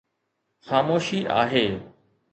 [0.65, 1.65] خاموشي آهي.